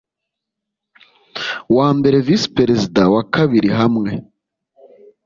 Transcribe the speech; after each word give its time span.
wa 1.77 1.89
mbere 1.97 2.17
Visi 2.25 2.47
Perezida 2.57 3.01
wa 3.13 3.23
Kabiri 3.33 3.69
hamwe 3.79 4.09